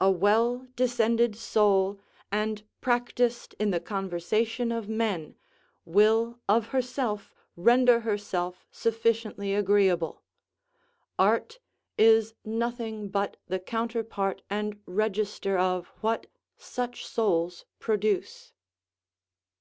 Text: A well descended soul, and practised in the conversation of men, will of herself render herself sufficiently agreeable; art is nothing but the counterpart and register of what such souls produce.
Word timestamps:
A 0.00 0.10
well 0.10 0.66
descended 0.74 1.36
soul, 1.36 2.00
and 2.32 2.64
practised 2.80 3.54
in 3.60 3.70
the 3.70 3.78
conversation 3.78 4.72
of 4.72 4.88
men, 4.88 5.36
will 5.84 6.40
of 6.48 6.70
herself 6.74 7.32
render 7.54 8.00
herself 8.00 8.66
sufficiently 8.72 9.54
agreeable; 9.54 10.24
art 11.20 11.60
is 11.96 12.34
nothing 12.44 13.10
but 13.10 13.36
the 13.46 13.60
counterpart 13.60 14.42
and 14.50 14.80
register 14.86 15.56
of 15.56 15.86
what 16.00 16.26
such 16.56 17.06
souls 17.06 17.64
produce. 17.78 18.52